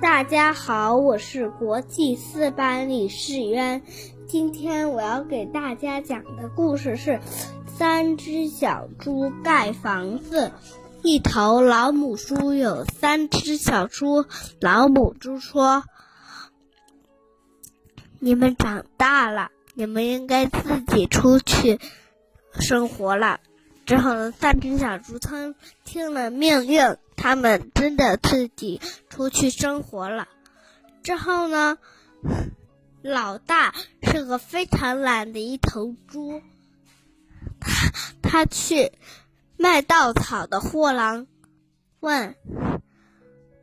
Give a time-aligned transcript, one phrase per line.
[0.00, 3.82] 大家好，我是国际四班李世渊。
[4.28, 7.10] 今天我要给大家讲的故事是
[7.66, 10.46] 《三只小猪盖房子》。
[11.02, 14.24] 一头老母猪有三只小猪，
[14.60, 15.82] 老母猪说
[18.20, 21.80] ：“你们长大了，你们应该自己出去
[22.52, 23.40] 生活了。”
[23.84, 28.80] 之后呢，三只小猪听听了命令，他们真的自己
[29.10, 30.28] 出去生活了。
[31.02, 31.76] 之后呢，
[33.02, 36.40] 老大是个非常懒的一头猪，
[37.60, 37.92] 他
[38.22, 38.92] 他去。
[39.60, 41.26] 卖稻草的货郎
[41.98, 42.36] 问：“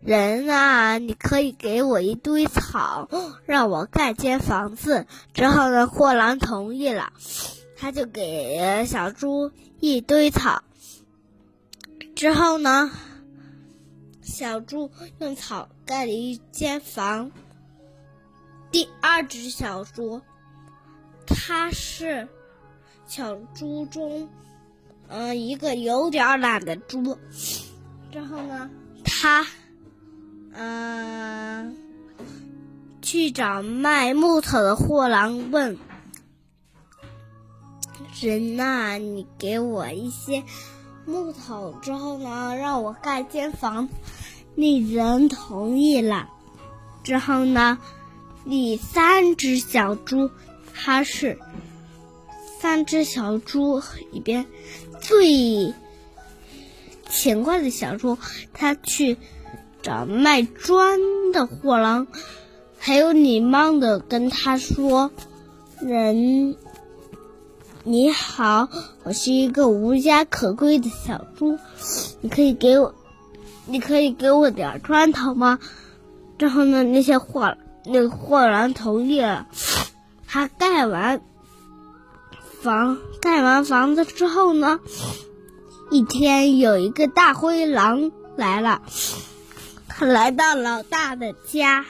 [0.00, 3.08] 人啊，你可以给我一堆草，
[3.44, 7.12] 让我盖间房子。”之后呢，货郎同意了，
[7.76, 10.62] 他就给小猪一堆草。
[12.14, 12.92] 之后呢，
[14.30, 17.30] 小猪用草盖了一间房。
[18.70, 20.22] 第二只小猪，
[21.26, 22.28] 它是
[23.06, 24.28] 小猪中。
[25.08, 27.18] 嗯，一个有点懒的猪，
[28.12, 28.70] 之后呢，
[29.04, 29.44] 它，
[30.52, 31.76] 嗯，
[33.02, 35.76] 去找卖木头的货郎问
[38.22, 40.44] ：“人呐，你给我一些
[41.10, 43.88] 木头，之后呢，让我盖间房。”
[44.54, 46.28] 那人同意了。
[47.02, 47.78] 之后呢，
[48.44, 50.30] 第三只小猪，
[50.74, 51.38] 它是。
[52.60, 53.80] 三只小猪
[54.12, 54.44] 里边
[55.00, 55.72] 最
[57.08, 58.18] 勤快的小猪，
[58.52, 59.16] 他去
[59.80, 61.00] 找卖砖
[61.32, 62.06] 的货郎，
[62.78, 65.10] 还有礼貌的跟他说
[65.80, 66.54] ：“人
[67.82, 68.68] 你好，
[69.04, 71.58] 我是一个无家可归的小猪，
[72.20, 72.94] 你可以给我，
[73.64, 75.58] 你可以给我点砖头吗？”
[76.38, 77.56] 之后呢，那些货
[77.86, 79.46] 那个货郎同意了，
[80.26, 81.22] 他盖完。
[82.60, 84.80] 房盖完房子之后呢，
[85.90, 88.82] 一天有一个大灰狼来了，
[89.88, 91.86] 他来到老大的家，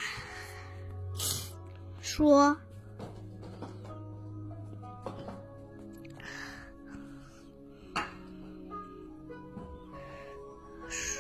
[2.01, 2.57] 说：“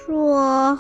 [0.06, 0.78] 说，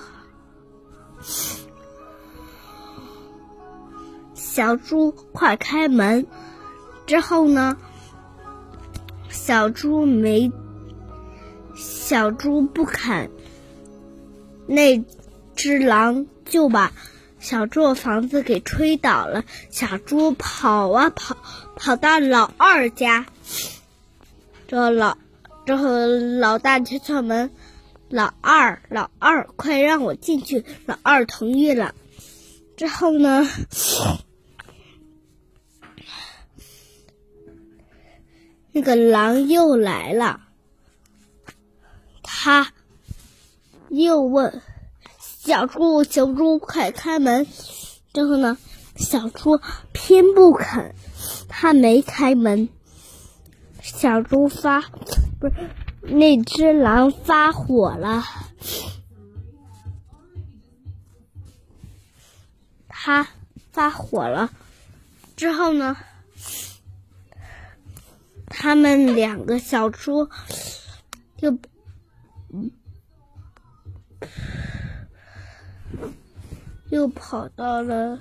[4.34, 6.26] 小猪快开门。”
[7.06, 7.76] 之后呢？
[9.28, 10.52] 小猪没，
[11.74, 13.30] 小猪不肯。
[14.66, 15.04] 那
[15.56, 16.92] 只狼就把
[17.40, 19.44] 小猪房子给吹倒了。
[19.70, 21.36] 小猪跑啊跑，
[21.74, 23.26] 跑到老二家。
[24.68, 25.16] 这老，
[25.66, 27.50] 之后老大去敲门，
[28.10, 30.64] 老二，老二，快让我进去！
[30.84, 31.94] 老二同意了。
[32.76, 33.48] 之后呢？
[38.72, 40.40] 那个狼又来了，
[42.22, 42.72] 他
[43.88, 44.60] 又问
[45.18, 47.46] 小猪：“小猪，快开门！”
[48.12, 48.58] 之后呢，
[48.96, 49.60] 小猪
[49.92, 50.94] 偏不肯，
[51.48, 52.68] 他没开门。
[53.82, 54.82] 小猪发
[55.40, 55.54] 不是
[56.02, 58.24] 那只狼发火了，
[62.88, 63.28] 他
[63.70, 64.50] 发火了
[65.36, 65.96] 之后呢？
[68.46, 70.28] 他们两个小猪
[71.36, 71.58] 就
[76.90, 78.18] 又跑到了，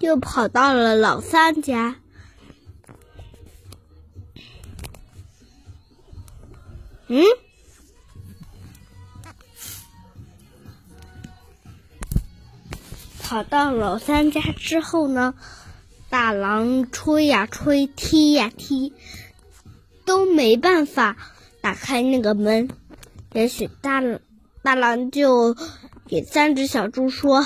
[0.00, 1.99] 又跑到了老三家。
[7.12, 7.24] 嗯，
[13.20, 15.34] 跑到老三家之后呢？
[16.08, 18.92] 大狼吹呀吹，踢呀踢，
[20.04, 21.16] 都没办法
[21.60, 22.70] 打开那个门。
[23.32, 24.00] 也许大
[24.62, 25.56] 大狼就
[26.06, 27.44] 给三只小猪说：“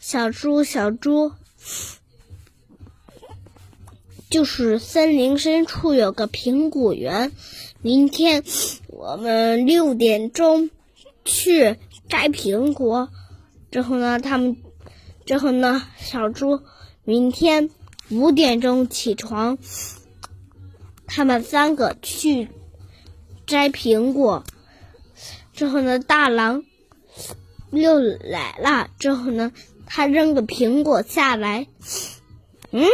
[0.00, 1.32] 小猪，小猪，
[4.30, 7.32] 就是森林深处有个苹果园，
[7.84, 8.42] 明天
[8.88, 10.70] 我们六点钟
[11.22, 11.76] 去
[12.08, 13.10] 摘苹果。”
[13.70, 14.56] 之后呢，他们
[15.26, 16.62] 之后呢，小猪。
[17.04, 17.68] 明天
[18.08, 19.58] 五点钟起床，
[21.04, 22.48] 他们三个去
[23.46, 24.44] 摘苹果。
[25.52, 26.64] 之后呢，大狼
[27.70, 28.88] 又来了。
[28.98, 29.52] 之后呢，
[29.84, 31.66] 他扔个苹果下来。
[32.70, 32.86] 嗯，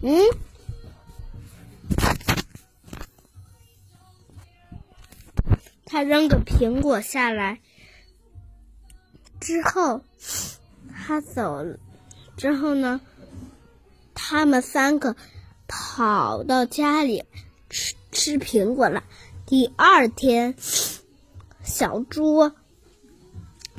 [0.00, 0.22] 嗯，
[5.84, 7.58] 他扔个苹果下来
[9.40, 10.02] 之后，
[10.94, 11.64] 他走
[12.36, 13.00] 之后呢，
[14.14, 15.16] 他们三个
[15.66, 17.24] 跑到家里
[17.68, 19.02] 吃吃苹果了。
[19.46, 20.54] 第二天，
[21.64, 22.52] 小猪，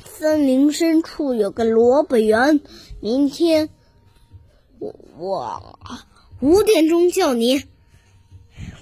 [0.04, 2.60] 森林深处有个萝卜园。
[3.00, 3.70] 明天，
[4.78, 5.78] 我我。
[6.40, 7.64] 五点钟叫你，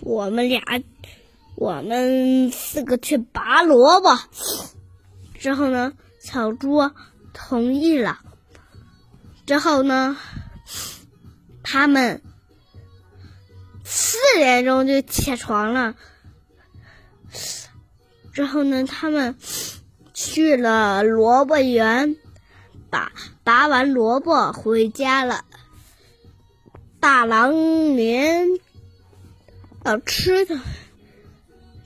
[0.00, 0.62] 我们俩。
[1.56, 4.16] 我们四个去拔萝卜，
[5.40, 6.88] 之后呢，小猪
[7.32, 8.20] 同意了。
[9.44, 10.16] 之后呢，
[11.64, 12.22] 他们
[13.82, 15.96] 四点钟就起床了。
[18.32, 19.36] 之后呢，他们
[20.14, 22.14] 去了萝卜园，
[22.88, 23.10] 拔
[23.42, 25.44] 拔完萝卜回家了。
[27.00, 27.52] 大狼
[27.96, 28.48] 连
[29.84, 30.58] 要吃的。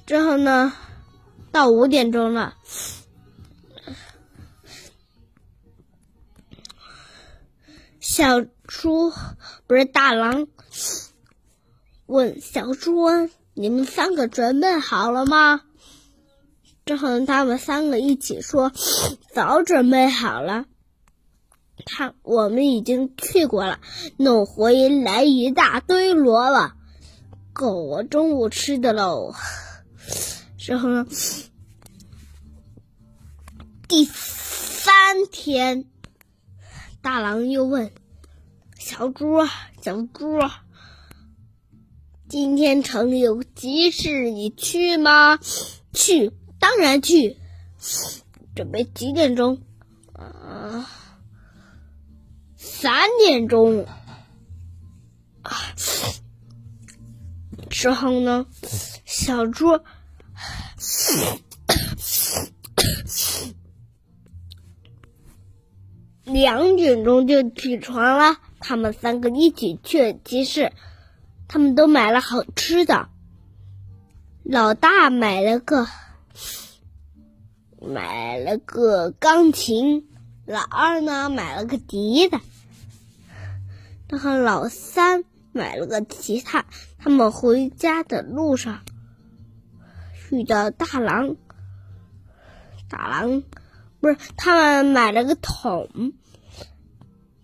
[0.06, 0.72] 之后呢，
[1.50, 2.56] 到五点钟了，
[8.00, 9.12] 小猪
[9.66, 10.48] 不是大狼，
[12.06, 13.06] 问小猪
[13.54, 15.62] ：“你们三个准备好了吗？”
[16.84, 18.72] 之后他们三个一起说
[19.32, 20.66] ：“早准备好了。”
[21.94, 23.78] 看我们已经去过了，
[24.16, 26.72] 弄回来一大堆萝卜，
[27.52, 29.34] 够我中午吃的喽。
[30.56, 31.06] 之后呢？
[33.86, 35.84] 第三天，
[37.02, 37.90] 大狼又问
[38.78, 39.44] 小猪
[39.84, 40.40] ：“小猪，
[42.26, 45.38] 今天城里有急事，你去吗
[45.92, 47.36] ？”“去，当然去。
[48.56, 49.60] ”“准备几点钟
[50.16, 50.88] ？”“啊，
[52.82, 53.86] 三点钟。”
[57.70, 58.46] 之后呢？
[59.04, 59.78] 小猪。
[66.24, 70.72] 两点钟就起床了，他们三个一起去集市，
[71.46, 73.08] 他们都买了好吃的。
[74.42, 75.86] 老大买了个
[77.80, 80.08] 买了个钢琴，
[80.46, 82.40] 老二呢买了个笛子，
[84.12, 86.66] 然后老三买了个吉他。
[86.98, 88.80] 他们回家的路上。
[90.30, 91.36] 遇到大狼，
[92.90, 93.42] 大狼
[94.00, 96.12] 不是他们买了个桶，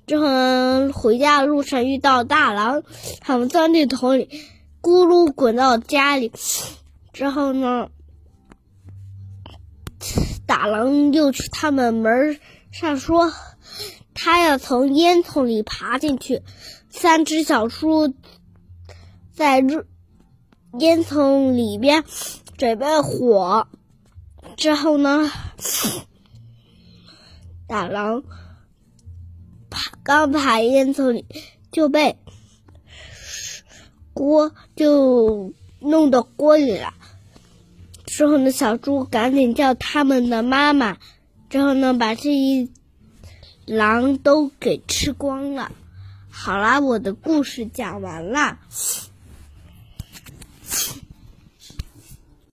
[0.06, 2.82] 之后回家的路上遇到大狼，
[3.20, 4.28] 他们钻进桶里，
[4.82, 6.32] 咕噜滚到家里。
[7.14, 7.88] 之后呢，
[10.46, 12.38] 大狼又去他们门
[12.72, 13.32] 上说，
[14.20, 16.42] 他要从烟囱里爬进去。
[16.90, 18.12] 三只小猪
[19.32, 22.02] 在烟囱里边。
[22.56, 23.68] 准备火
[24.56, 25.30] 之后呢，
[27.68, 28.24] 大狼
[29.70, 31.24] 爬刚爬烟囱里
[31.70, 32.18] 就被
[34.12, 36.92] 锅就弄到锅里了。
[38.06, 40.98] 之后呢，小猪赶紧叫他们的妈妈，
[41.48, 42.72] 之后呢，把这一
[43.68, 45.70] 狼都给吃光了。
[46.30, 48.58] 好啦，我的故事讲完了。